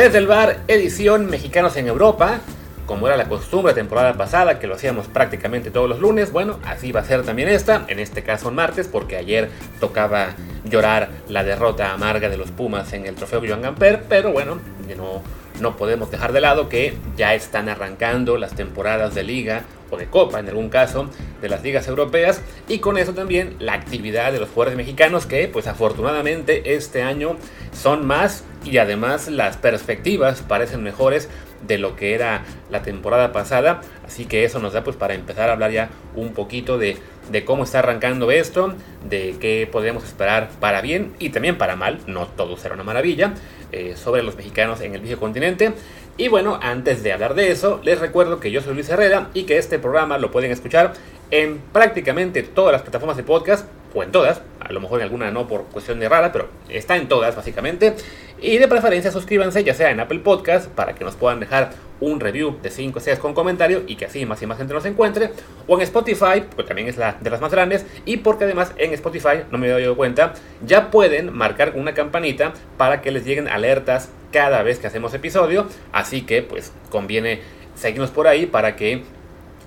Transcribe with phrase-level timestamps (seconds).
[0.00, 2.40] Desde el bar, edición Mexicanos en Europa.
[2.86, 6.90] Como era la costumbre temporada pasada, que lo hacíamos prácticamente todos los lunes, bueno, así
[6.90, 10.28] va a ser también esta, en este caso martes, porque ayer tocaba
[10.64, 14.58] llorar la derrota amarga de los Pumas en el trofeo Joan Gamper, pero bueno,
[14.96, 15.20] no,
[15.60, 20.06] no podemos dejar de lado que ya están arrancando las temporadas de liga o de
[20.06, 21.10] copa en algún caso
[21.42, 25.46] de las ligas europeas y con eso también la actividad de los jugadores mexicanos que
[25.48, 27.36] pues afortunadamente este año
[27.72, 31.28] son más y además las perspectivas parecen mejores
[31.66, 33.80] de lo que era la temporada pasada.
[34.06, 36.96] Así que eso nos da pues para empezar a hablar ya un poquito de,
[37.30, 38.74] de cómo está arrancando esto
[39.08, 41.98] de qué podemos esperar para bien y también para mal.
[42.06, 43.34] No todo será una maravilla
[43.72, 45.72] eh, sobre los mexicanos en el viejo continente.
[46.16, 49.44] Y bueno, antes de hablar de eso, les recuerdo que yo soy Luis Herrera y
[49.44, 50.92] que este programa lo pueden escuchar
[51.30, 55.30] en prácticamente todas las plataformas de podcast, o en todas, a lo mejor en alguna
[55.30, 57.94] no por cuestión de rara, pero está en todas básicamente.
[58.42, 62.20] Y de preferencia suscríbanse ya sea en Apple Podcast para que nos puedan dejar un
[62.20, 65.30] review de 5 estrellas con comentario y que así más y más gente nos encuentre.
[65.66, 67.84] O en Spotify, pues también es la de las más grandes.
[68.06, 70.32] Y porque además en Spotify, no me he dado cuenta,
[70.64, 75.66] ya pueden marcar una campanita para que les lleguen alertas cada vez que hacemos episodio.
[75.92, 77.40] Así que pues conviene
[77.74, 79.02] seguirnos por ahí para que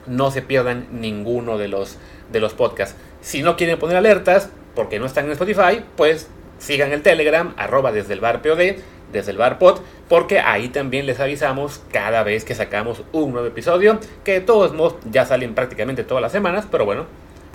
[0.08, 1.98] no se pierdan ninguno de los,
[2.32, 2.96] de los podcasts.
[3.22, 6.28] Si no quieren poner alertas porque no están en Spotify, pues
[6.64, 8.78] sigan el Telegram, arroba desde el bar POD,
[9.11, 13.47] desde el bar pod, porque ahí también les avisamos cada vez que sacamos un nuevo
[13.47, 14.73] episodio, que todos
[15.11, 17.06] ya salen prácticamente todas las semanas, pero bueno,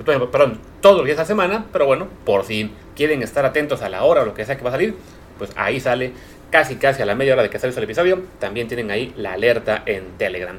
[0.05, 3.89] perdón, todos los días de la semana, pero bueno, por si quieren estar atentos a
[3.89, 4.95] la hora o lo que sea que va a salir,
[5.39, 6.13] pues ahí sale
[6.51, 9.33] casi casi a la media hora de que sale el episodio, también tienen ahí la
[9.33, 10.59] alerta en Telegram.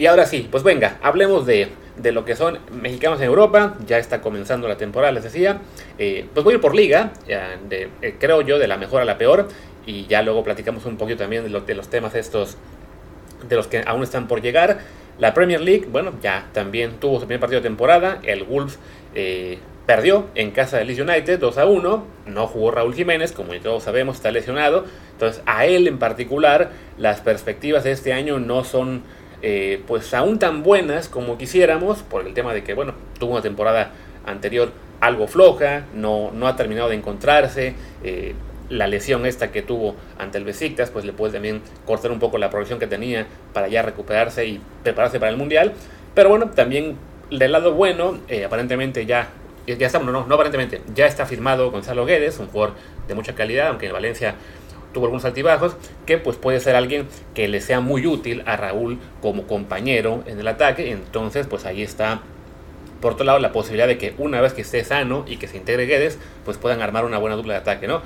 [0.00, 3.76] Y ahora sí, pues venga, hablemos de, de lo que son mexicanos en Europa.
[3.86, 5.60] Ya está comenzando la temporada, les decía.
[5.98, 9.18] Eh, pues voy a ir por liga, eh, creo yo, de la mejor a la
[9.18, 9.48] peor.
[9.84, 12.56] Y ya luego platicamos un poquito también de, los temas estos,
[13.46, 14.78] de los que aún están por llegar.
[15.18, 18.20] La Premier League, bueno, ya también tuvo su primer partido de temporada.
[18.22, 18.78] El Wolves
[19.14, 22.04] eh, perdió en casa de Leeds United 2 a 1.
[22.24, 24.86] No jugó Raúl Jiménez, como todos sabemos, está lesionado.
[25.12, 29.02] Entonces, a él en particular, las perspectivas de este año no son
[29.42, 33.42] eh, pues aún tan buenas como quisiéramos, por el tema de que, bueno, tuvo una
[33.42, 33.92] temporada
[34.26, 34.70] anterior
[35.00, 37.74] algo floja, no, no ha terminado de encontrarse,
[38.04, 38.34] eh,
[38.68, 42.38] la lesión esta que tuvo ante el Besiktas, pues le puede también cortar un poco
[42.38, 45.72] la progresión que tenía para ya recuperarse y prepararse para el Mundial,
[46.14, 46.96] pero bueno, también
[47.30, 49.28] del lado bueno, eh, aparentemente ya,
[49.66, 52.76] ya está, no, no aparentemente, ya está firmado Gonzalo Guedes, un jugador
[53.08, 54.34] de mucha calidad, aunque en Valencia
[54.92, 58.98] tuvo algunos altibajos, que pues puede ser alguien que le sea muy útil a Raúl
[59.22, 60.90] como compañero en el ataque.
[60.90, 62.20] Entonces, pues ahí está,
[63.00, 65.56] por otro lado, la posibilidad de que una vez que esté sano y que se
[65.56, 68.02] integre Guedes, pues puedan armar una buena dupla de ataque, ¿no?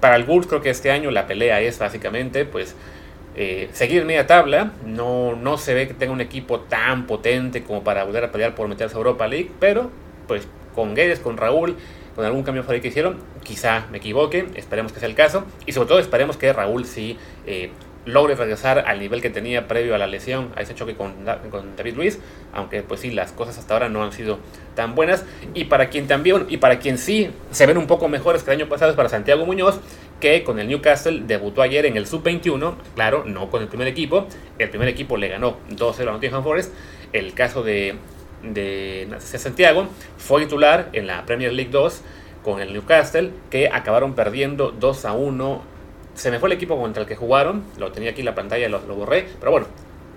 [0.00, 2.76] Para el Bulls creo que este año la pelea es básicamente, pues,
[3.36, 4.72] eh, seguir media tabla.
[4.84, 8.54] No, no se ve que tenga un equipo tan potente como para volver a pelear
[8.54, 9.90] por meterse a Europa League, pero
[10.26, 10.46] pues
[10.78, 11.74] con Guedes, con Raúl
[12.14, 13.16] con algún cambio por ahí que hicieron.
[13.44, 15.44] Quizá me equivoque, esperemos que sea el caso.
[15.66, 17.16] Y sobre todo esperemos que Raúl sí
[17.46, 17.70] eh,
[18.06, 21.94] logre regresar al nivel que tenía previo a la lesión, a ese choque con, David
[21.94, 22.18] Luis.
[22.52, 24.38] Aunque pues sí, las cosas hasta ahora no han sido
[24.76, 25.24] tan buenas.
[25.54, 28.60] Y para quien también, y para quien sí se ven un poco mejores que el
[28.60, 29.80] año pasado es para Santiago Muñoz,
[30.20, 34.26] que con el Newcastle debutó ayer en el Sub-21, claro, no con el primer equipo.
[34.58, 36.74] El primer equipo le ganó 2-0 a Nottingham Forest.
[37.12, 37.94] El caso de
[38.42, 42.02] de Santiago, fue titular en la Premier League 2
[42.42, 45.62] con el Newcastle, que acabaron perdiendo 2 a 1.
[46.14, 48.68] Se me fue el equipo contra el que jugaron, lo tenía aquí en la pantalla,
[48.68, 49.66] lo, lo borré, pero bueno,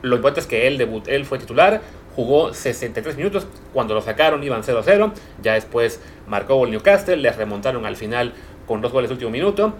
[0.01, 1.81] lo importante es que él, debut, él fue titular,
[2.15, 5.11] jugó 63 minutos, cuando lo sacaron iban 0-0,
[5.41, 8.33] ya después marcó el Newcastle, les remontaron al final
[8.65, 9.73] con dos goles último minuto,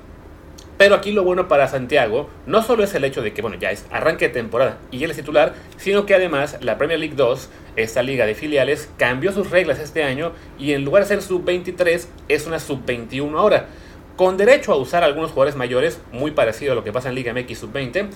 [0.81, 3.69] pero aquí lo bueno para Santiago no solo es el hecho de que, bueno, ya
[3.69, 7.49] es arranque de temporada y él es titular, sino que además la Premier League 2,
[7.75, 12.07] esta liga de filiales, cambió sus reglas este año y en lugar de ser sub-23
[12.29, 13.67] es una sub-21 ahora,
[14.15, 17.31] con derecho a usar algunos jugadores mayores, muy parecido a lo que pasa en Liga
[17.31, 18.07] MX sub-20,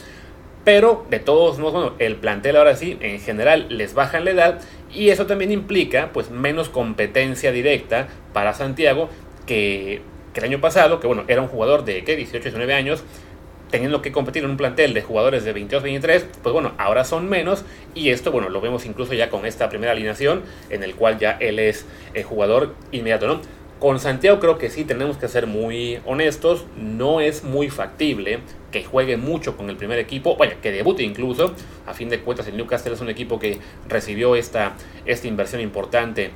[0.64, 4.62] pero de todos modos, bueno, el plantel ahora sí, en general les bajan la edad
[4.92, 9.12] y eso también implica pues menos competencia directa para Santiago
[9.46, 10.02] que
[10.36, 12.18] que el año pasado, que bueno, era un jugador de ¿qué?
[12.18, 13.04] 18, 19 años,
[13.72, 17.30] teniendo que competir en un plantel de jugadores de 22, 23, pues bueno, ahora son
[17.30, 17.64] menos
[17.96, 21.38] y esto, bueno, lo vemos incluso ya con esta primera alineación en el cual ya
[21.40, 23.42] él es el jugador inmediato, ¿no?
[23.80, 28.40] Con Santiago creo que sí tenemos que ser muy honestos, no es muy factible
[28.72, 31.54] que juegue mucho con el primer equipo, bueno, que debute incluso,
[31.86, 34.74] a fin de cuentas el Newcastle es un equipo que recibió esta,
[35.06, 36.32] esta inversión importante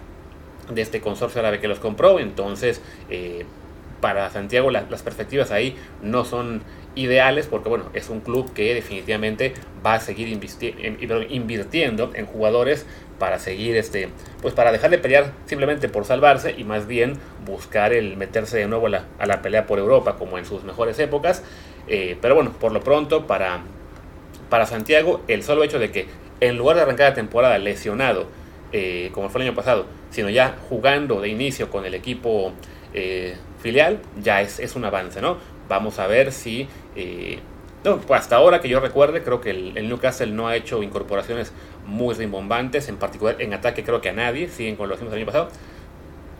[0.69, 2.81] de este consorcio árabe que los compró, entonces...
[3.09, 3.45] Eh,
[4.01, 6.61] para Santiago las perspectivas ahí no son
[6.95, 9.53] ideales porque bueno, es un club que definitivamente
[9.85, 12.85] va a seguir invirtiendo en jugadores
[13.19, 14.09] para seguir este
[14.41, 17.13] pues para dejar de pelear simplemente por salvarse y más bien
[17.45, 20.63] buscar el meterse de nuevo a la, a la pelea por Europa como en sus
[20.63, 21.43] mejores épocas.
[21.87, 23.61] Eh, pero bueno por lo pronto para
[24.49, 26.07] para Santiago el solo hecho de que
[26.39, 28.27] en lugar de arrancar la temporada lesionado
[28.71, 32.53] eh, como fue el año pasado sino ya jugando de inicio con el equipo
[32.93, 36.67] eh, filial ya es, es un avance no vamos a ver si
[37.83, 41.53] no, pues hasta ahora que yo recuerde, creo que el, Newcastle no ha hecho incorporaciones
[41.85, 45.15] muy rimbombantes, en particular en ataque creo que a nadie, siguen con lo que hicimos
[45.15, 45.49] año pasado.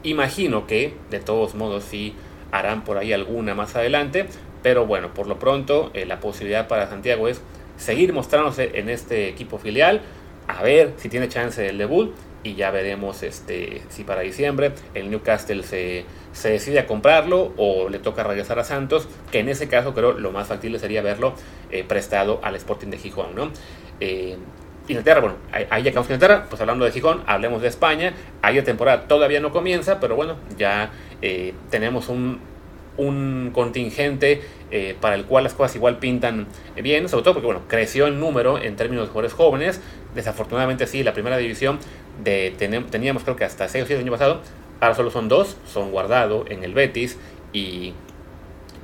[0.04, 2.14] Imagino que de todos modos sí
[2.52, 4.26] harán por ahí alguna más adelante,
[4.64, 7.42] pero bueno, por lo pronto eh, la posibilidad para Santiago es
[7.78, 10.02] seguir mostrándose en este equipo filial,
[10.48, 12.14] a ver si tiene chance del debut
[12.44, 17.90] y ya veremos este, si para diciembre el Newcastle se, se, decide a comprarlo o
[17.90, 21.34] le toca regresar a Santos, que en ese caso creo lo más factible sería verlo
[21.72, 23.36] eh, prestado al Sporting de Gijón.
[23.36, 23.52] ¿no?
[24.00, 24.38] Eh,
[24.88, 28.64] Inglaterra, bueno, ahí ya acabamos Inglaterra, pues hablando de Gijón, hablemos de España, ahí la
[28.64, 32.40] temporada todavía no comienza, pero bueno, ya eh, tenemos un,
[32.98, 37.62] un contingente eh, para el cual las cosas igual pintan bien, sobre todo porque bueno,
[37.68, 39.82] creció en número en términos de jugadores jóvenes.
[40.14, 41.80] Desafortunadamente sí, la primera división
[42.24, 42.54] de,
[42.92, 44.42] teníamos creo que hasta 6 o 7 el año pasado,
[44.80, 47.18] ahora solo son dos, son Guardado en el Betis
[47.54, 47.94] y,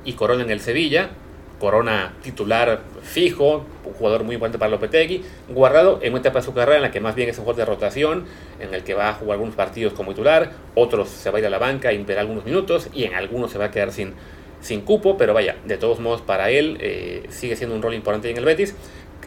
[0.04, 1.10] y Corona en el Sevilla.
[1.58, 6.52] Corona titular fijo, un jugador muy importante para Lopetegui, guardado en una etapa de su
[6.52, 8.24] carrera en la que más bien es un jugador de rotación,
[8.60, 11.46] en el que va a jugar algunos partidos como titular, otros se va a ir
[11.46, 14.12] a la banca ver algunos minutos, y en algunos se va a quedar sin,
[14.60, 18.30] sin cupo, pero vaya, de todos modos para él eh, sigue siendo un rol importante
[18.30, 18.74] en el Betis.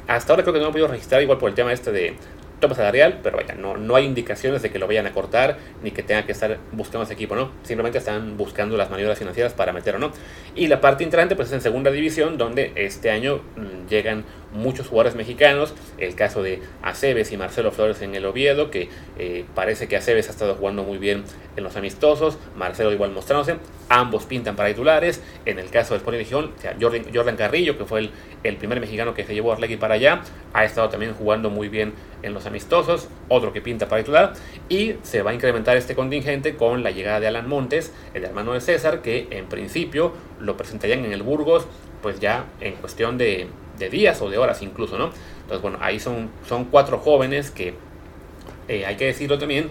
[0.08, 2.16] Hasta ahora creo que no he podido registrar igual por el tema este de
[2.60, 5.92] tope salarial, pero vaya, no, no hay indicaciones de que lo vayan a cortar ni
[5.92, 7.52] que tenga que estar buscando ese equipo, ¿no?
[7.64, 10.12] Simplemente están buscando las maniobras financieras para meter o no.
[10.56, 14.88] Y la parte interesante pues es en segunda división, donde este año mm, llegan muchos
[14.88, 19.88] jugadores mexicanos, el caso de Aceves y Marcelo Flores en el Oviedo, que eh, parece
[19.88, 21.24] que Aceves ha estado jugando muy bien
[21.56, 23.58] en los amistosos, Marcelo igual mostrándose,
[23.90, 28.00] ambos pintan para titulares, en el caso del Sporting o sea, Jordan, Carrillo, que fue
[28.00, 28.12] el,
[28.44, 30.22] el, primer mexicano que se llevó a Arlegui para allá,
[30.54, 34.34] ha estado también jugando muy bien en los amistosos, otro que pinta para titular,
[34.68, 38.54] y se va a incrementar este contingente con la llegada de Alan Montes, el hermano
[38.54, 41.68] de César, que en principio lo presentarían en el Burgos,
[42.02, 43.48] pues ya en cuestión de
[43.80, 45.10] de días o de horas incluso, ¿no?
[45.42, 47.74] Entonces, bueno, ahí son, son cuatro jóvenes que,
[48.68, 49.70] eh, hay que decirlo también,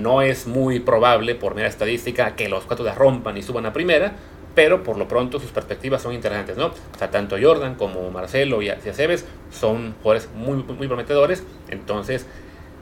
[0.00, 3.72] no es muy probable por mera estadística que los cuatro la rompan y suban a
[3.72, 4.14] primera,
[4.54, 6.66] pero por lo pronto sus perspectivas son interesantes, ¿no?
[6.66, 12.26] O sea, tanto Jordan como Marcelo y Aceves son jugadores muy, muy prometedores, entonces,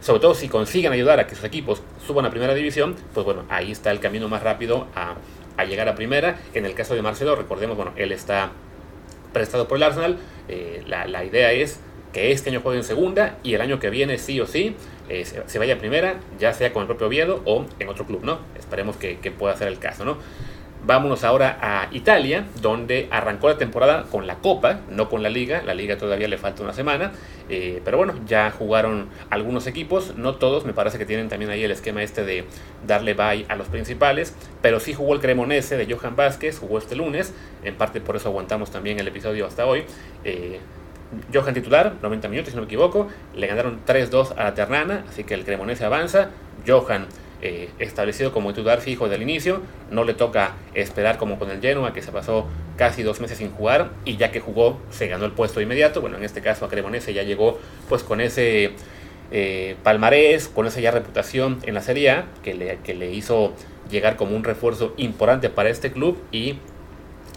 [0.01, 3.45] sobre todo si consiguen ayudar a que sus equipos suban a primera división, pues bueno,
[3.49, 5.17] ahí está el camino más rápido a,
[5.57, 6.39] a llegar a primera.
[6.55, 8.53] En el caso de Marcelo, recordemos, bueno, él está
[9.35, 10.17] prestado por el Arsenal.
[10.49, 11.81] Eh, la, idea es
[12.15, 14.75] que este año juegue en segunda y el año que viene sí o sí
[15.11, 18.25] eh, se, vaya a primera, ya sea con el propio Oviedo o en otro club,
[18.25, 18.39] ¿no?
[18.59, 20.17] Esperemos que, que pueda ser el caso, ¿no?
[20.87, 25.63] Vámonos ahora a Italia, donde arrancó la temporada con la Copa, no con la Liga.
[25.65, 27.13] La Liga todavía le falta una semana.
[27.49, 30.67] Eh, pero bueno, ya jugaron algunos equipos, no todos.
[30.67, 32.45] Me parece que tienen también ahí el esquema este de
[32.87, 34.35] darle bye a los principales.
[34.61, 37.33] Pero sí jugó el Cremonese de Johan Vázquez, jugó este lunes.
[37.63, 39.85] En parte por eso aguantamos también el episodio hasta hoy.
[40.23, 40.61] Eh,
[41.33, 43.09] Johan titular, 90 minutos si no me equivoco.
[43.35, 46.29] Le ganaron 3-2 a la Ternana, así que el Cremonese avanza.
[46.67, 47.07] Johan
[47.43, 49.61] eh, establecido como titular fijo del inicio.
[49.91, 53.51] No le toca esperar como con el Genoa, que se pasó casi dos meses sin
[53.51, 56.01] jugar y ya que jugó se ganó el puesto inmediato.
[56.01, 58.73] Bueno, en este caso a Cremonese ya llegó pues con ese
[59.31, 63.53] eh, palmarés, con esa ya reputación en la Serie que le, que le hizo
[63.91, 66.57] llegar como un refuerzo importante para este club y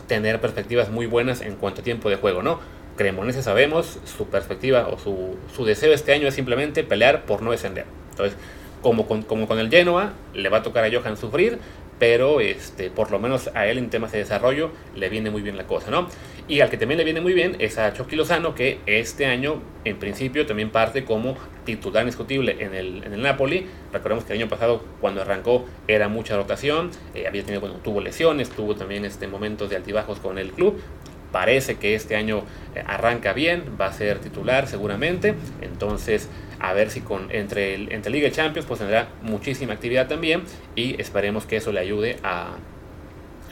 [0.08, 2.60] tener perspectivas muy buenas en cuanto a tiempo de juego, ¿no?
[2.96, 7.52] Cremonese sabemos, su perspectiva o su, su deseo este año es simplemente pelear por no
[7.52, 7.86] descender.
[8.12, 8.38] Entonces,
[8.88, 11.60] como con, el Genoa, le va a tocar a Johan sufrir,
[12.00, 15.58] pero este, por lo menos a él en temas de desarrollo le viene muy bien
[15.58, 16.08] la cosa, ¿no?
[16.48, 19.62] Y al que también le viene muy bien es a Chucky Lozano, que este año
[19.84, 23.68] en principio también parte como titular indiscutible en el, en el Napoli.
[23.92, 28.00] Recordemos que el año pasado cuando arrancó era mucha rotación, eh, había tenido, bueno, tuvo
[28.00, 30.80] lesiones, tuvo también este, momentos de altibajos con el club.
[31.32, 32.44] Parece que este año
[32.76, 36.30] eh, arranca bien, va a ser titular seguramente, entonces
[36.60, 40.44] a ver si con entre, el, entre Liga y Champions pues tendrá muchísima actividad también
[40.76, 42.56] y esperemos que eso le ayude a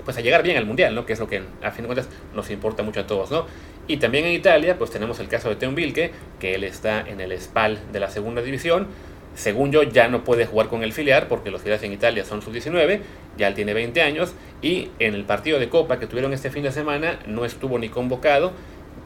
[0.04, 1.06] pues a llegar bien al mundial, ¿no?
[1.06, 3.48] Que es lo que a fin de cuentas nos importa mucho a todos, ¿no?
[3.88, 7.20] Y también en Italia, pues tenemos el caso de Teo Vilke, que él está en
[7.22, 8.88] el Spal de la segunda división.
[9.36, 12.42] Según yo, ya no puede jugar con el filial porque los filiales en Italia son
[12.42, 13.02] sub-19,
[13.38, 16.64] ya él tiene 20 años y en el partido de Copa que tuvieron este fin
[16.64, 18.54] de semana no estuvo ni convocado.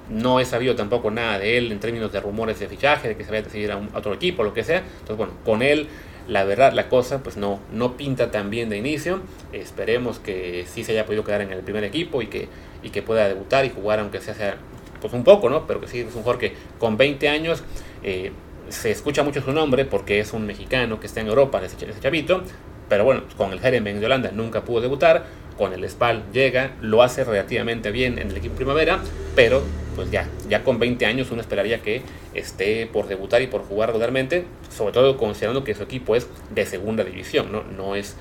[0.10, 3.24] No he sabido tampoco nada de él en términos de rumores de fichaje, de que
[3.24, 4.80] se vaya a decidir a, otro equipo, lo que sea.
[4.80, 5.88] Entonces, bueno, con él,
[6.28, 9.22] la verdad, la cosa pues no, no pinta tan bien de inicio.
[9.54, 12.48] Esperemos que sí se haya podido quedar en el primer equipo y que,
[12.82, 14.58] y que pueda debutar y jugar, aunque sea,
[15.00, 15.68] pues un poco, ¿no?
[15.68, 17.64] Pero que sí es un jugador que con 20 años
[18.04, 18.32] eh,
[18.70, 22.44] se escucha mucho su nombre porque es un mexicano que está en Europa, ese, chavito,
[22.88, 25.26] pero bueno, con el Herenveen de Holanda nunca pudo debutar,
[25.58, 29.00] con el Spal llega, lo hace relativamente bien en el equipo primavera,
[29.36, 29.62] pero
[29.96, 32.02] pues ya, ya con 20 años uno esperaría que
[32.34, 36.66] esté por debutar y por jugar regularmente, sobre todo considerando que su equipo es de
[36.66, 38.16] segunda división, no, no es,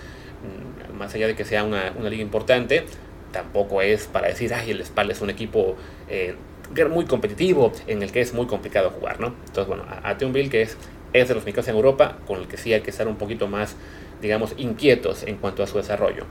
[0.91, 2.85] mm, más allá de que sea una, una liga importante,
[3.33, 5.77] tampoco es para decir, ay, el Spal es un equipo
[6.09, 6.35] eh,
[6.91, 9.35] muy competitivo en el que es muy complicado jugar, ¿no?
[9.47, 10.77] Entonces, bueno, a, a Bill, que es,
[11.13, 13.49] es de los mexicanos en Europa, con el que sí hay que estar un poquito
[13.49, 13.77] más
[14.21, 16.25] digamos, inquietos en cuanto a su desarrollo.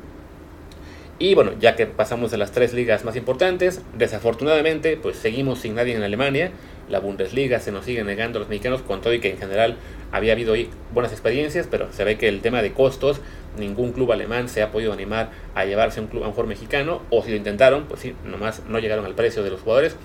[1.20, 5.74] Y bueno, ya que pasamos de las tres ligas más importantes, desafortunadamente, pues seguimos sin
[5.74, 6.52] nadie en Alemania.
[6.90, 9.78] La Bundesliga se nos sigue negando a los mexicanos, con todo y que en general
[10.12, 10.54] había habido
[10.94, 13.20] buenas experiencias, pero se ve que el tema de costos,
[13.58, 17.02] ningún club alemán se ha podido animar a llevarse un club a un jugador mexicano,
[17.10, 19.96] o si lo intentaron, pues sí, nomás no llegaron al precio de los jugadores.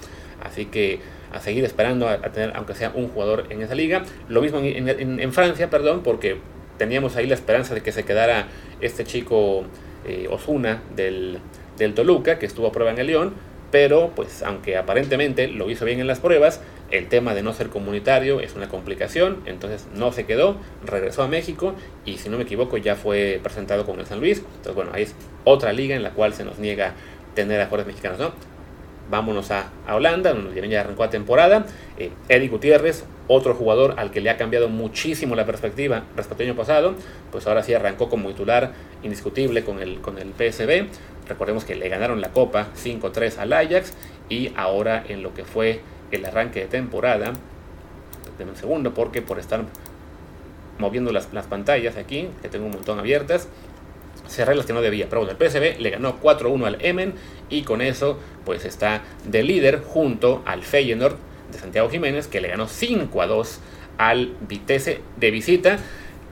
[0.42, 1.00] Así que
[1.32, 4.02] a seguir esperando a, tener, aunque sea un jugador en esa liga.
[4.28, 6.36] Lo mismo en, Francia, perdón, porque
[6.78, 8.48] teníamos ahí la esperanza de que se quedara
[8.80, 9.64] este chico
[10.06, 11.38] eh, Osuna del,
[11.78, 13.32] del, Toluca, que estuvo a prueba en el León,
[13.70, 17.68] pero pues aunque aparentemente lo hizo bien en las pruebas, el tema de no ser
[17.68, 22.42] comunitario es una complicación, entonces no se quedó, regresó a México y si no me
[22.42, 26.02] equivoco ya fue presentado con el San Luis, entonces bueno, ahí es otra liga en
[26.02, 26.92] la cual se nos niega
[27.34, 28.51] tener a jugadores mexicanos, ¿no?
[29.12, 31.66] Vámonos a, a Holanda, donde ya arrancó la temporada.
[31.98, 36.48] Eh, Eddie Gutiérrez, otro jugador al que le ha cambiado muchísimo la perspectiva respecto al
[36.48, 36.94] año pasado,
[37.30, 40.86] pues ahora sí arrancó como titular indiscutible con el, con el PSB.
[41.28, 43.92] Recordemos que le ganaron la Copa 5-3 al Ajax
[44.30, 47.34] y ahora en lo que fue el arranque de temporada,
[48.38, 49.62] denme un segundo porque por estar
[50.78, 53.46] moviendo las, las pantallas aquí, que tengo un montón abiertas,
[54.28, 55.06] cerré las que no debía.
[55.08, 57.14] Pero bueno, el PSB le ganó 4-1 al Emen
[57.48, 61.16] y con eso pues está de líder junto al Feyenoord
[61.52, 63.60] de Santiago Jiménez, que le ganó 5 a 2
[63.98, 65.78] al Vitesse de visita.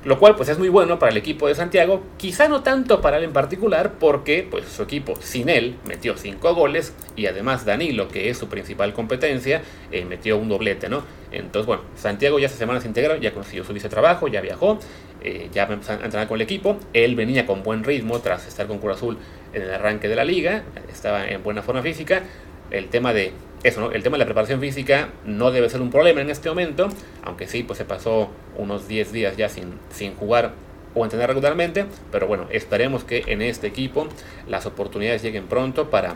[0.02, 3.18] Lo cual pues es muy bueno para el equipo de Santiago, quizá no tanto para
[3.18, 8.08] él en particular, porque pues su equipo sin él metió 5 goles y además Danilo,
[8.08, 9.60] que es su principal competencia,
[9.92, 11.02] eh, metió un doblete, ¿no?
[11.32, 14.78] Entonces bueno, Santiago ya esta semana se integró, ya consiguió su vice trabajo, ya viajó,
[15.22, 18.66] eh, ya empezó a entrenar con el equipo, él venía con buen ritmo tras estar
[18.66, 19.18] con Cruz Azul
[19.52, 22.22] en el arranque de la liga, estaba en buena forma física,
[22.70, 23.92] el tema de eso, ¿no?
[23.92, 26.88] El tema de la preparación física no debe ser un problema en este momento,
[27.22, 30.52] aunque sí, pues se pasó unos 10 días ya sin, sin jugar
[30.94, 34.08] o entrenar regularmente, pero bueno, esperemos que en este equipo
[34.48, 36.14] las oportunidades lleguen pronto para,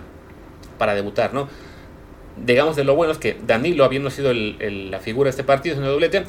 [0.79, 1.49] para debutar, ¿no?
[2.37, 5.85] Digamos de lo bueno es que Danilo, habiendo sido la figura de este partido, en
[5.85, 6.25] el doblete,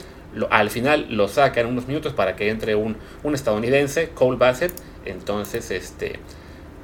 [0.52, 4.72] al final lo sacan unos minutos para que entre un, un estadounidense, Cole Bassett,
[5.06, 6.20] entonces este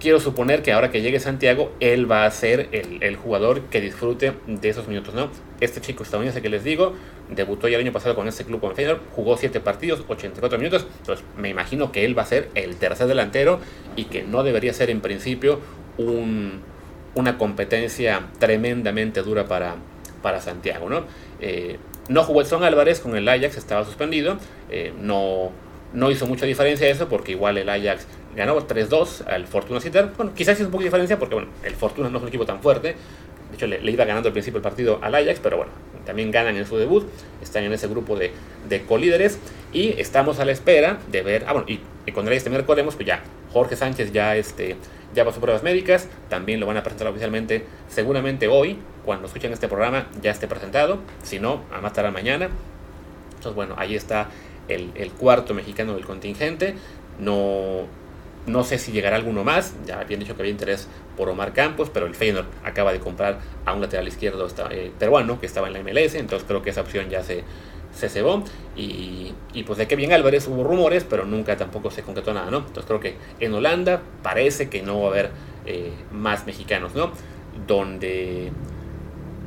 [0.02, 4.34] quiero suponer que ahora que llegue Santiago, él va a ser el, jugador que disfrute
[4.48, 5.30] de esos minutos, ¿no?
[5.60, 6.96] Este chico estadounidense que les digo,
[7.30, 10.88] debutó ya el año pasado con este club con Feyenoord, jugó 7 partidos, 84 minutos,
[11.00, 13.60] entonces me imagino que él va a ser el tercer delantero
[13.96, 15.60] y que no debería ser en principio
[15.98, 16.62] un,
[17.14, 19.76] una competencia tremendamente dura para,
[20.24, 21.04] para Santiago, ¿no?
[21.40, 21.78] Eh,
[22.10, 24.38] no jugó Edson Álvarez con el Ajax, estaba suspendido,
[24.72, 25.52] eh, no,
[25.94, 30.12] no hizo mucha diferencia eso porque igual el Ajax ganó 3-2 al Fortuna Sitter.
[30.18, 32.46] Bueno, quizás es un poco de diferencia porque bueno, el Fortuna no es un equipo
[32.46, 32.96] tan fuerte.
[33.50, 35.72] De hecho, le, iba ganando al principio el partido al Ajax, pero bueno,
[36.06, 37.06] también ganan en su debut.
[37.42, 38.32] Están en ese grupo de,
[38.70, 39.40] de colíderes.
[39.74, 41.46] Y estamos a la espera de ver.
[41.48, 43.22] Ah, bueno, y, y con el este miércoles, pues ya
[43.52, 44.78] Jorge Sánchez ya, este,
[45.14, 46.08] ya pasó pruebas médicas.
[46.30, 51.00] También lo van a presentar oficialmente, seguramente hoy, cuando escuchen este programa, ya esté presentado.
[51.24, 52.50] Si no, a más tarde mañana.
[53.30, 54.30] Entonces, bueno, ahí está
[54.70, 56.76] el cuarto mexicano del contingente.
[57.20, 57.88] No,
[58.46, 59.74] no sé si llegará alguno más.
[59.86, 63.40] Ya habían dicho que había interés por Omar Campos, pero el Feyenoord acaba de comprar
[63.66, 66.82] a un lateral izquierdo eh, peruano que estaba en la MLS, entonces creo que esa
[66.82, 67.44] opción ya se,
[67.94, 68.44] se cebó.
[68.76, 72.60] Y, y pues de Kevin Álvarez hubo rumores, pero nunca tampoco se concretó nada, ¿no?
[72.60, 75.32] Entonces creo que en Holanda parece que no va a haber
[75.66, 77.12] eh, más mexicanos, ¿no?
[77.68, 78.52] Donde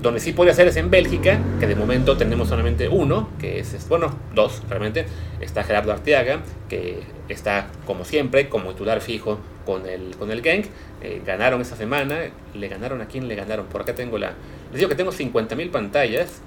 [0.04, 3.88] donde sí puede hacer es en Bélgica, que de momento tenemos solamente uno, que es,
[3.88, 5.06] bueno, dos realmente.
[5.40, 10.66] Está Gerardo Arteaga, que está como siempre, como titular fijo con el, con el Genk.
[11.02, 13.66] Eh, ganaron esta semana, le ganaron a quién le ganaron.
[13.66, 14.34] Por acá tengo la.
[14.70, 16.40] Les digo que tengo 50.000 pantallas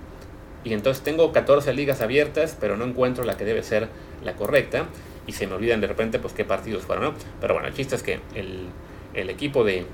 [0.63, 3.87] y entonces tengo 14 ligas abiertas, pero no encuentro la que debe ser
[4.23, 4.85] la correcta
[5.27, 7.13] y se me olvidan de repente pues qué partidos fueron.
[7.39, 9.85] Pero bueno, el chiste es que el, equipo de,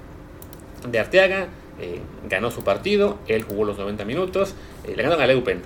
[0.87, 1.47] de Arteaga
[1.79, 1.99] eh,
[2.29, 5.61] ganó su partido, él jugó los 90 minutos, eh, le ganaron a Leupen,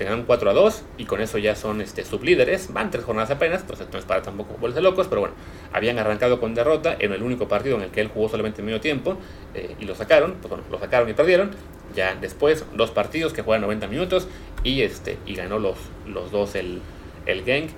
[0.00, 3.30] le ganaron 4 a 2 y con eso ya son este, sublíderes, van tres jornadas
[3.30, 5.34] apenas, entonces no es para tampoco volverse locos, pero bueno,
[5.72, 8.80] habían arrancado con derrota en el único partido en el que él jugó solamente medio
[8.80, 9.16] tiempo
[9.54, 11.50] eh, y lo sacaron, pues bueno, lo sacaron y perdieron,
[11.94, 14.28] ya después dos partidos que juegan 90 minutos
[14.64, 15.76] y, este, y ganó los,
[16.06, 16.80] los dos el,
[17.26, 17.68] el gang,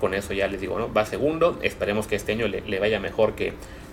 [0.00, 0.92] con eso ya les digo, ¿no?
[0.92, 3.52] va segundo, esperemos que este año le, vaya mejor que,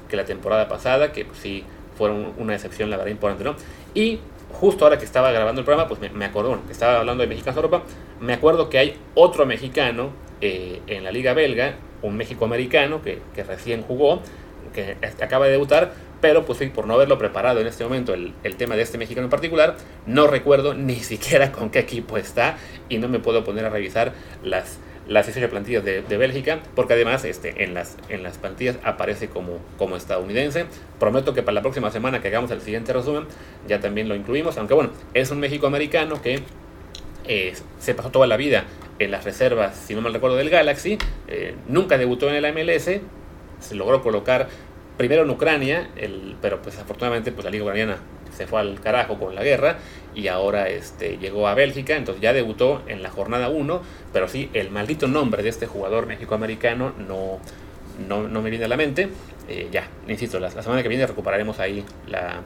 [0.09, 1.63] que la temporada pasada, que pues, sí
[1.97, 3.55] fueron una excepción, la verdad, importante, ¿no?
[3.93, 4.19] Y
[4.53, 7.57] justo ahora que estaba grabando el programa, pues me, me acordó, estaba hablando de Mexicanos
[7.57, 7.83] Europa,
[8.19, 13.43] me acuerdo que hay otro mexicano eh, en la Liga Belga, un México-americano que, que,
[13.43, 14.21] recién jugó,
[14.73, 15.91] que acaba de debutar,
[16.21, 19.31] pero pues por no haberlo preparado en este momento el, tema de este mexicano en
[19.31, 22.57] particular, no recuerdo ni siquiera con qué equipo está
[22.89, 24.13] y no me puedo poner a revisar
[24.43, 24.79] las
[25.09, 29.57] las 18 plantillas de, Bélgica, porque además este, en, las, en las plantillas aparece como,
[29.77, 30.65] como estadounidense.
[30.99, 33.25] Prometo que para la próxima semana que hagamos el siguiente resumen,
[33.67, 36.41] ya también lo incluimos, aunque bueno, es un México-americano que
[37.25, 38.65] eh, se pasó toda la vida
[38.99, 43.01] en las reservas, si no mal recuerdo, del Galaxy, eh, nunca debutó en el MLS,
[43.59, 44.47] se logró colocar
[44.97, 47.97] primero en Ucrania, el, pero pues afortunadamente pues la liga ucraniana
[48.39, 49.79] se fue al carajo con la guerra
[50.15, 53.81] y ahora este, llegó a Bélgica, entonces ya debutó en la jornada 1,
[54.13, 57.39] pero sí, el maldito nombre de este jugador mexicoamericano no,
[58.07, 59.09] no, no me viene a la mente.
[59.49, 62.39] Eh, ya, insisto, la, semana que viene recuperaremos ahí la,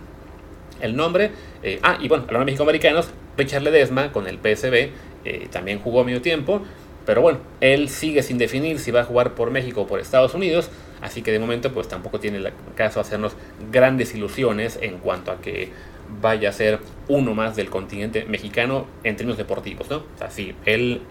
[0.81, 1.29] el nombre.
[1.61, 4.89] Eh, ah, y bueno, hablando de mexicoamericanos, Richard Ledesma con el PSB
[5.25, 6.63] eh, también jugó medio tiempo,
[7.05, 10.33] pero bueno, él sigue sin definir si va a jugar por México o por Estados
[10.33, 10.71] Unidos.
[11.03, 13.33] Así que de momento pues tampoco tiene el caso hacernos
[13.71, 15.69] grandes ilusiones en cuanto a que
[16.21, 16.79] vaya a ser
[17.09, 19.97] uno más del continente mexicano en términos deportivos, ¿no?
[19.97, 21.01] O sea, si él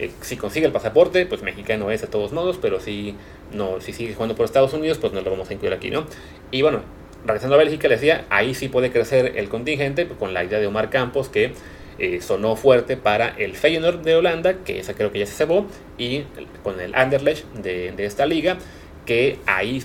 [0.00, 3.14] eh, si consigue el pasaporte, pues mexicano es de todos modos, pero si
[3.52, 6.06] no si sigue jugando por Estados Unidos, pues no lo vamos a incluir aquí, ¿no?
[6.50, 6.80] Y bueno,
[7.24, 10.66] regresando a Bélgica, les decía, ahí sí puede crecer el contingente con la idea de
[10.66, 11.52] Omar Campos que
[12.00, 15.66] eh, sonó fuerte para el Feyenoord de Holanda, que esa creo que ya se cebó,
[15.98, 16.24] y
[16.64, 18.58] con el Anderlecht de, de esta liga,
[19.06, 19.82] que ahí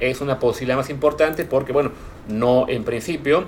[0.00, 1.92] es una posibilidad más importante porque, bueno,
[2.28, 3.44] no en principio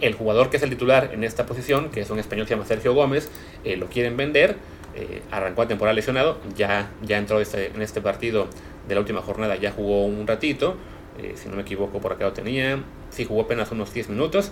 [0.00, 2.54] el jugador que es el titular en esta posición, que es un español que se
[2.56, 3.30] llama Sergio Gómez,
[3.64, 4.56] eh, lo quieren vender,
[4.96, 8.48] eh, arrancó a temporada lesionado, ya, ya entró este, en este partido
[8.88, 10.76] de la última jornada, ya jugó un ratito,
[11.18, 14.50] eh, si no me equivoco por acá lo tenía, sí jugó apenas unos 10 minutos.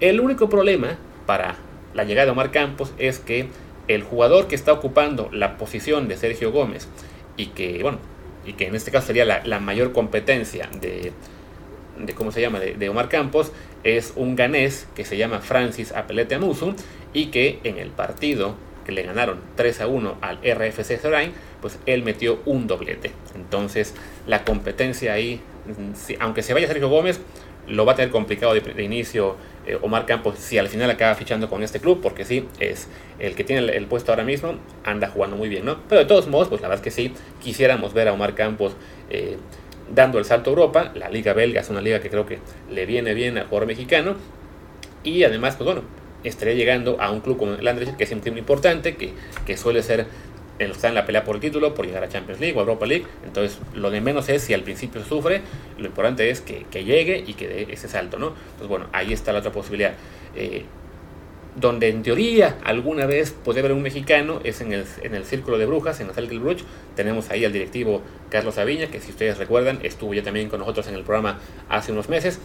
[0.00, 1.56] El único problema para
[1.94, 3.48] la llegada de Omar Campos es que
[3.88, 6.88] el jugador que está ocupando la posición de Sergio Gómez
[7.36, 7.98] y que, bueno,
[8.44, 11.12] y que en este caso sería la, mayor competencia de,
[11.98, 13.52] de, ¿cómo se llama?, de, Omar Campos,
[13.84, 16.74] es un ganés que se llama Francis Apelete Amusu
[17.12, 21.78] y que en el partido que le ganaron 3 a 1 al RFC Sorain, pues
[21.86, 23.12] él metió un doblete.
[23.34, 23.94] Entonces
[24.26, 25.40] la competencia ahí,
[26.20, 27.20] aunque se vaya Sergio Gómez,
[27.68, 31.48] lo va a tener complicado de, inicio eh, Omar Campos si al final acaba fichando
[31.48, 35.36] con este club, porque sí, es el que tiene el, puesto ahora mismo, anda jugando
[35.36, 35.78] muy bien, ¿no?
[35.88, 38.74] Pero de todos modos, pues la verdad es que sí, quisiéramos ver a Omar Campos
[39.10, 39.36] eh,
[39.94, 42.38] dando el salto a Europa, la liga belga es una liga que creo que
[42.70, 44.16] le viene bien al jugador mexicano,
[45.04, 45.82] y además, pues bueno,
[46.24, 49.12] estaría llegando a un club como el Andrés, que es un club importante, que,
[49.46, 50.06] que suele ser
[50.70, 53.06] está en la pelea por el título, por llegar a Champions League o Europa League.
[53.24, 55.42] Entonces, lo de menos es si al principio sufre,
[55.78, 58.28] lo importante es que, llegue y que dé ese salto, ¿no?
[58.28, 59.94] Entonces, bueno, ahí está la otra posibilidad.
[60.34, 60.64] Eh,
[61.54, 65.58] donde en teoría alguna vez puede haber un mexicano es en el, en el Círculo
[65.58, 66.64] de Brujas, en la Circle Bruch.
[66.96, 70.86] Tenemos ahí al directivo Carlos Aviña, que si ustedes recuerdan, estuvo ya también con nosotros
[70.88, 72.40] en el programa hace unos meses.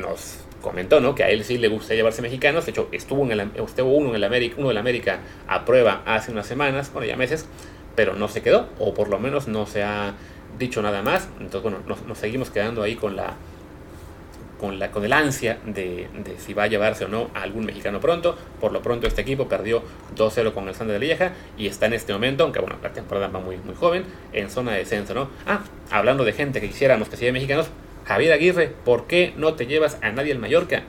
[0.00, 1.14] Nos comentó ¿no?
[1.14, 2.66] que a él sí le gusta llevarse mexicanos.
[2.66, 6.02] De hecho, estuvo, en el, estuvo uno, en el América, uno la América a prueba
[6.04, 7.46] hace unas semanas, bueno, ya meses,
[7.94, 10.14] pero no se quedó, o por lo menos no se ha
[10.58, 11.28] dicho nada más.
[11.40, 13.34] Entonces, bueno, nos, seguimos quedando ahí con la
[14.58, 17.64] con, la, con el ansia de, de, si va a llevarse o no a algún
[17.64, 18.36] mexicano pronto.
[18.60, 19.84] Por lo pronto este equipo perdió
[20.16, 23.28] 2-0 con el Santa de Lieja y está en este momento, aunque bueno, la temporada
[23.28, 25.28] va muy, muy joven, en zona de descenso, ¿no?
[25.46, 25.60] Ah,
[25.92, 27.68] hablando de gente que quisiéramos que sea mexicanos,
[28.08, 30.82] Javier Aguirre, ¿por qué no te llevas a nadie al Mallorca?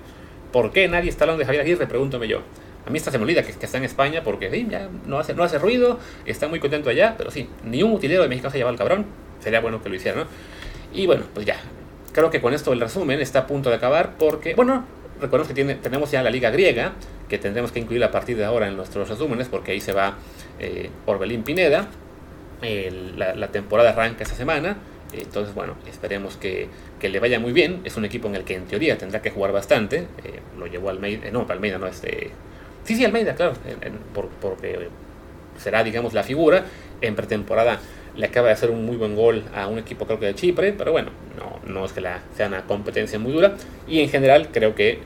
[0.53, 1.85] ¿Por qué nadie está hablando de Javier Aguirre?
[1.85, 2.43] Pregúntame yo.
[2.87, 5.43] A mí está se me olvida que, está en España porque ya no hace, no
[5.43, 8.59] hace ruido, está muy contento allá, pero sí, ni un utilero de México se ha
[8.59, 9.05] llevado al cabrón.
[9.41, 10.27] Sería bueno que lo hiciera, ¿no?
[10.93, 11.57] Y bueno, pues ya.
[12.13, 14.85] Creo que con esto el resumen está a punto de acabar porque, bueno,
[15.19, 16.93] recordemos que tenemos ya la liga griega,
[17.27, 20.15] que tendremos que incluir a partir de ahora en nuestros resúmenes porque ahí se va
[20.57, 21.89] eh, Orbelín Pineda.
[22.61, 24.77] la temporada arranca esta semana.
[25.11, 26.69] Entonces, bueno, esperemos que,
[26.99, 27.81] que, le vaya muy bien.
[27.83, 29.97] Es un equipo en el que en teoría tendrá que jugar bastante.
[30.23, 32.31] Eh, lo llevó Almeida, eh, no, Almeida no, este,
[32.83, 33.53] Sí, sí, Almeida, claro,
[34.41, 34.89] porque
[35.57, 36.65] será, digamos, la figura.
[37.01, 37.79] En pretemporada
[38.15, 40.73] le acaba de hacer un muy buen gol a un equipo, creo que de Chipre,
[40.73, 43.55] pero bueno, no, no es que la, sea una competencia muy dura.
[43.87, 44.99] Y en general, creo que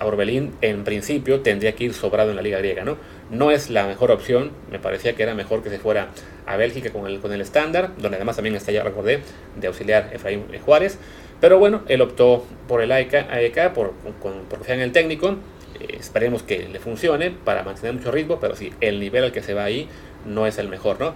[0.00, 2.96] Orbelín, en principio, tendría que ir sobrado en la Liga Griega, ¿no?
[3.32, 6.08] No es la mejor opción, me parecía que era mejor que se fuera
[6.44, 9.20] a Bélgica con el, con el estándar, donde además también está, ya recordé,
[9.56, 10.98] de auxiliar Efraín Juárez.
[11.40, 14.34] Pero bueno, él optó por el AEK, AEK por, por,
[14.68, 15.36] en el técnico.
[15.80, 19.42] Eh, esperemos que le funcione para mantener mucho ritmo, pero sí, el nivel al que
[19.42, 19.88] se va ahí
[20.26, 21.14] no es el mejor, ¿no?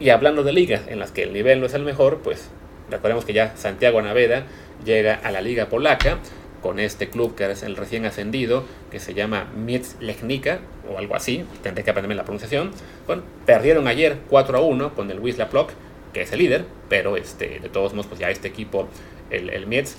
[0.00, 2.50] Y hablando de ligas en las que el nivel no es el mejor, pues
[2.90, 4.46] recordemos que ya Santiago Naveda
[4.84, 6.18] llega a la liga polaca
[6.62, 11.14] con este club que es el recién ascendido, que se llama Mietz Legnica, o algo
[11.14, 12.70] así, tendré que aprenderme la pronunciación.
[13.06, 15.70] Bueno, perdieron ayer 4 a 1 con el Wisla Plock,
[16.12, 18.88] que es el líder, pero este, de todos modos, pues ya este equipo,
[19.30, 19.96] el, el Mietz,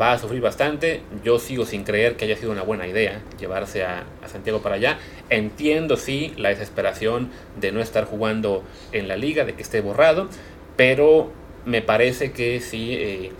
[0.00, 1.02] va a sufrir bastante.
[1.24, 4.98] Yo sigo sin creer que haya sido una buena idea llevarse a, Santiago para allá.
[5.28, 10.28] Entiendo, sí, la desesperación de no estar jugando en la liga, de que esté borrado,
[10.76, 11.32] pero
[11.64, 12.94] me parece que sí.
[12.94, 13.32] Eh,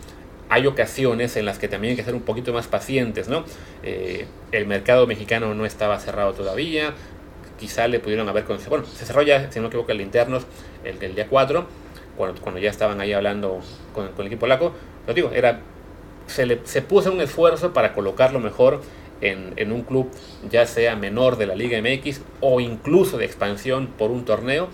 [0.51, 3.45] hay ocasiones en las que también hay que ser un poquito más pacientes, ¿no?
[3.85, 6.93] Eh, el mercado mexicano no estaba cerrado todavía,
[7.59, 10.47] quizá le pudieron haber bueno, se cerró ya, si no me equivoco, el internos
[10.83, 11.67] el, del día 4,
[12.17, 13.61] cuando, cuando ya estaban ahí hablando
[13.95, 14.73] con, el equipo polaco,
[15.07, 15.61] lo digo, era,
[16.27, 18.83] se, le, se puso un esfuerzo para colocarlo mejor
[19.21, 20.11] en, en, un club
[20.51, 24.69] ya sea menor de la Liga MX o incluso de expansión por un torneo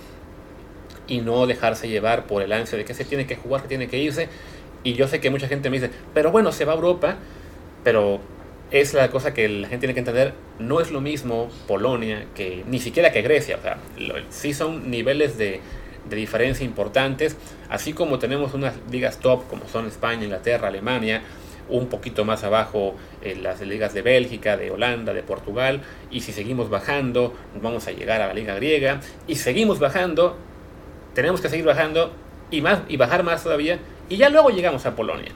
[1.09, 3.89] y no dejarse llevar por el ansia de que se tiene que jugar, que tiene
[3.89, 4.29] que irse
[4.85, 7.17] y yo sé que mucha gente me dice, pero bueno, se va a Europa,
[7.85, 8.21] pero
[8.71, 12.65] es la cosa que la gente tiene que entender, no es lo mismo Polonia que
[12.67, 13.79] ni siquiera que Grecia, o sea,
[14.31, 15.61] sí son niveles de,
[16.11, 17.37] diferencia importantes,
[17.69, 21.23] así como tenemos unas ligas top como son España, Inglaterra, Alemania,
[21.69, 26.33] un poquito más abajo en las ligas de Bélgica, de Holanda, de Portugal, y si
[26.33, 30.37] seguimos bajando, vamos a llegar a la liga griega, y seguimos bajando,
[31.13, 32.13] tenemos que seguir bajando
[32.53, 35.33] y, más, y bajar más todavía y ya luego llegamos a Polonia.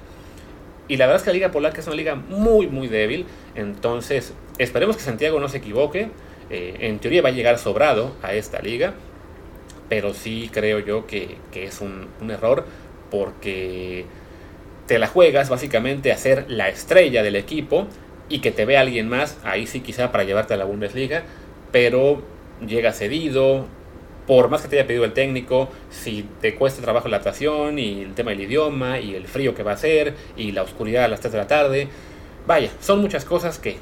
[0.91, 3.25] Y la verdad es que la liga polaca es una liga muy, muy débil.
[3.55, 6.09] Entonces, esperemos que Santiago no se equivoque.
[6.51, 8.95] Eh, en teoría va a llegar sobrado a esta liga.
[9.89, 12.65] Pero sí creo yo que, es un, error
[13.09, 14.05] porque
[14.89, 17.87] te la juegas básicamente a ser la estrella del equipo
[18.29, 21.23] y que te vea alguien más, ahí sí quizá para llevarte a la Bundesliga,
[21.73, 22.23] pero
[22.65, 23.67] llega cedido,
[24.31, 28.03] por más que te haya pedido el técnico, si te cuesta trabajo la adaptación y
[28.03, 31.09] el tema del idioma y el frío que va a ser y la oscuridad a
[31.09, 31.89] las 3 de la tarde,
[32.47, 33.79] vaya, son muchas cosas que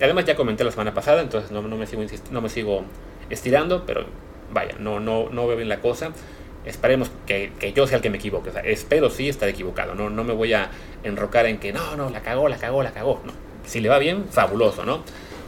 [0.00, 2.82] además ya comenté la semana pasada, entonces no, me, sigo, no me sigo
[3.28, 4.06] estirando, pero
[4.54, 6.12] vaya, no, no, no veo bien la cosa.
[6.64, 8.52] Esperemos que, yo sea el que me equivoque.
[8.64, 9.94] espero sí estar equivocado.
[9.94, 10.70] No, no me voy a
[11.02, 13.20] enrocar en que no, no, la cagó, la cagó, la cagó.
[13.26, 13.34] No.
[13.66, 15.02] Si le va bien, fabuloso, ¿no?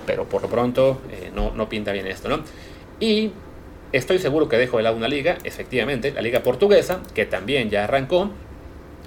[0.04, 2.40] Pero por lo pronto eh, no, no pinta bien esto, ¿no?
[3.00, 3.32] Y
[3.92, 7.84] Estoy seguro que dejo de lado una liga, efectivamente, la liga portuguesa, que también ya
[7.84, 8.30] arrancó.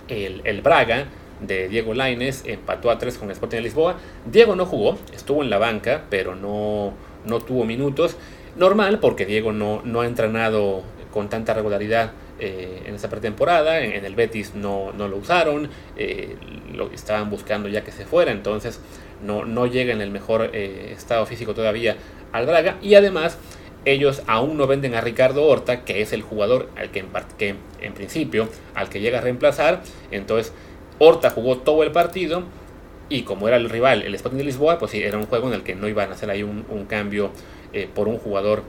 [0.07, 1.05] El, Braga
[1.41, 3.97] de Diego Laines empató a 3 con Sporting de Lisboa.
[4.25, 6.93] Diego no jugó, estuvo en la banca, pero no,
[7.25, 8.17] no tuvo minutos.
[8.55, 13.81] Normal, porque Diego no, no ha entrenado con tanta regularidad eh, en esta pretemporada.
[13.81, 16.35] En, el Betis no, no lo usaron, eh,
[16.73, 18.79] lo estaban buscando ya que se fuera, entonces
[19.23, 21.97] no, no llega en el mejor eh, estado físico todavía
[22.31, 22.77] al Braga.
[22.81, 23.37] Y además
[23.85, 27.93] ellos aún no venden a Ricardo Horta, que es el jugador al que en, en
[27.93, 29.81] principio al que llega a reemplazar.
[30.11, 30.53] Entonces,
[30.99, 32.43] Horta jugó todo el partido
[33.09, 35.55] y como era el rival, el Sporting de Lisboa, pues sí, era un juego en
[35.55, 37.31] el que no iban a hacer ahí un, cambio
[37.73, 38.63] eh, por un jugador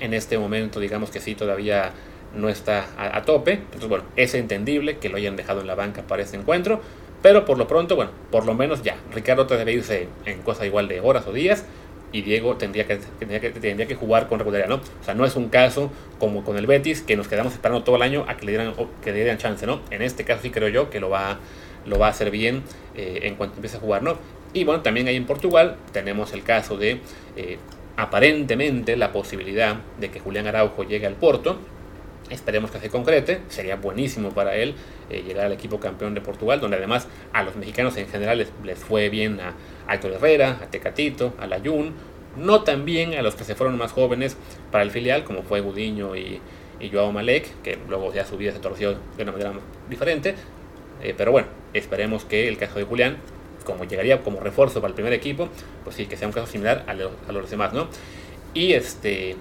[0.00, 1.92] en este momento, digamos que sí, todavía
[2.34, 3.54] no está a, tope.
[3.54, 6.80] Entonces, bueno, es entendible que lo hayan dejado en la banca para este encuentro.
[7.22, 10.66] Pero por lo pronto, bueno, por lo menos ya, Ricardo Horta debe irse en cosa
[10.66, 11.64] igual de horas o días
[12.12, 14.76] y Diego tendría que, tendría que, tendría que jugar con regularidad, ¿no?
[14.76, 17.96] O sea, no es un caso como con el Betis, que nos quedamos esperando todo
[17.96, 19.80] el año a que le dieran, que dieran chance, ¿no?
[19.90, 21.38] En este caso sí creo yo que lo va,
[21.84, 22.62] lo va a hacer bien
[22.94, 24.16] eh, en cuanto empiece a jugar, ¿no?
[24.52, 27.00] Y bueno, también ahí en Portugal tenemos el caso de
[27.36, 27.58] eh,
[27.96, 31.58] aparentemente la posibilidad de que Julián Araujo llegue al Porto,
[32.30, 34.74] Esperemos que se concrete, sería buenísimo para él
[35.10, 38.78] eh, llegar al equipo campeón de Portugal, donde además a los mexicanos en general les,
[38.78, 39.54] fue bien a,
[39.92, 41.94] Héctor Herrera, a Tecatito, a Layun,
[42.36, 44.36] no tan bien a los que se fueron más jóvenes
[44.72, 46.40] para el filial, como fue Gudiño y,
[46.80, 49.52] y Joao Malek, que luego ya su vida se torció de una manera
[49.88, 50.34] diferente.
[51.02, 53.18] Eh, pero bueno, esperemos que el caso de Julián,
[53.64, 55.48] como llegaría como refuerzo para el primer equipo,
[55.84, 57.88] pues sí, que sea un caso similar a, a los demás, ¿no?
[58.52, 59.36] Y este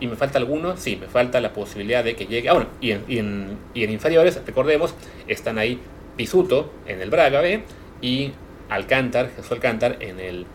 [0.00, 0.76] ¿Y me falta alguno?
[0.76, 2.48] Sí, me falta la posibilidad de que llegue.
[2.48, 4.94] Ah, bueno, y en, inferiores, recordemos,
[5.28, 5.80] están ahí
[6.16, 7.62] Pisuto en el Braga B
[8.00, 8.32] y
[8.68, 10.46] Alcántar, Jesús Alcántar en el,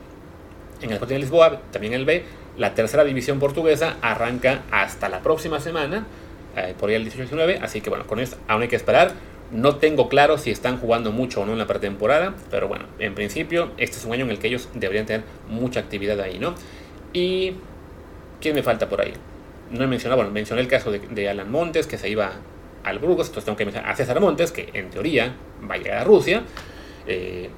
[0.82, 2.24] en el Sporting de Lisboa, también el B,
[2.58, 6.06] la tercera división portuguesa arranca hasta la próxima semana,
[6.56, 9.14] eh, por ahí el 18-19, así que bueno, con esto aún hay que esperar.
[9.52, 13.16] No tengo claro si están jugando mucho o no en la pretemporada, pero bueno, en
[13.16, 16.54] principio este es un año en el que ellos deberían tener mucha actividad ahí, ¿no?
[17.14, 17.54] Y
[18.42, 19.14] ¿quién me falta por ahí?
[19.72, 22.32] No he mencionado, bueno, mencioné el caso de, Alan Montes, que se iba
[22.84, 25.36] al Burgos, entonces tengo que mencionar a César Montes, que en teoría
[25.70, 26.44] va a llegar a Rusia.
[27.08, 27.50] Eh,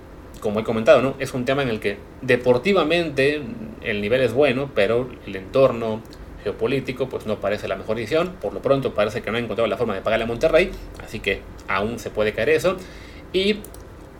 [0.41, 1.15] como he comentado, ¿no?
[1.19, 3.41] es un tema en el que deportivamente
[3.81, 6.01] el nivel es bueno, pero el entorno
[6.43, 8.33] geopolítico pues no parece la mejor decisión.
[8.41, 10.71] Por lo pronto parece que no ha encontrado la forma de pagarle a Monterrey,
[11.03, 12.75] así que aún se puede caer eso.
[13.31, 13.59] Y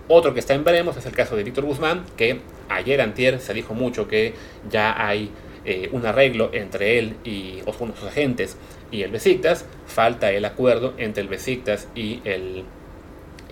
[0.08, 3.54] otro que está en veremos es el caso de Víctor Guzmán, que ayer antier se
[3.54, 4.34] dijo mucho que
[4.70, 5.32] ya hay
[5.66, 8.58] eh, un arreglo entre él y sus agentes
[8.92, 9.66] y el Besiktas.
[9.86, 12.64] Falta el acuerdo entre el Besiktas y el,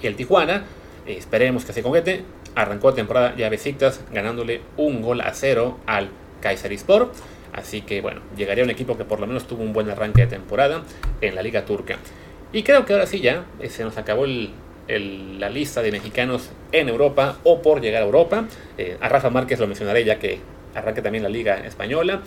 [0.02, 0.66] el Tijuana.
[1.06, 2.24] esperemos que se concrete.
[2.56, 6.10] Arrancó temporada ya Besiktas ganándole un gol a cero al
[6.42, 7.12] Kayserispor.
[7.54, 10.28] Así que bueno, llegaría un equipo que por lo menos tuvo un buen arranque de
[10.28, 10.84] temporada
[11.22, 11.98] en la Liga Turca.
[12.52, 16.90] Y creo que ahora sí ya eh, se nos acabó la lista de mexicanos en
[16.90, 18.46] Europa o por llegar a Europa.
[18.78, 20.40] Eh, a Rafa Márquez lo mencionaré ya que
[20.76, 22.22] arranque también la Liga Española.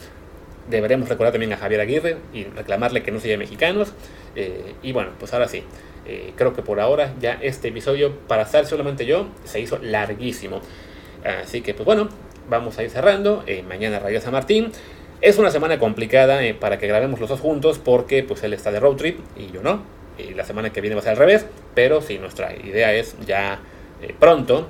[0.68, 3.92] Deberemos recordar también a Javier Aguirre y reclamarle que no sea mexicanos.
[4.36, 5.64] Eh, y bueno, pues ahora sí.
[6.36, 10.60] creo que por ahora ya este episodio, para estar solamente yo, se hizo larguísimo.
[11.24, 12.08] Así que pues bueno,
[12.48, 13.44] vamos a ir cerrando.
[13.68, 14.72] mañana regresa Martín.
[15.22, 18.72] Es una semana complicada eh, para que grabemos los dos juntos porque pues él está
[18.72, 19.84] de road trip y yo no.
[20.18, 23.14] Y la semana que viene va a ser al revés, pero sí, nuestra idea es
[23.24, 23.60] ya
[24.02, 24.66] eh, pronto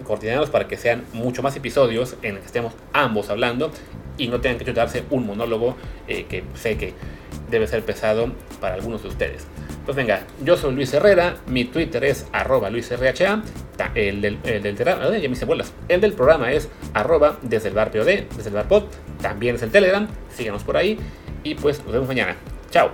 [0.00, 3.70] coordinarlos para que sean mucho más episodios en los que estemos ambos hablando
[4.18, 5.76] y no tengan que chutarse un monólogo
[6.08, 6.94] eh, que sé que
[7.50, 9.46] debe ser pesado para algunos de ustedes.
[9.84, 13.42] Pues venga, yo soy Luis Herrera, mi Twitter es arroba luisrha,
[13.94, 15.46] el del, el del, ya me hice
[15.88, 17.90] el del programa es arroba desde POD,
[18.36, 18.66] desde el bar
[19.20, 20.98] también es el Telegram, síganos por ahí
[21.42, 22.36] y pues nos vemos mañana.
[22.70, 22.90] Chao.